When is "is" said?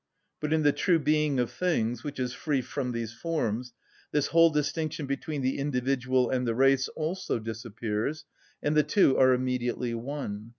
2.19-2.33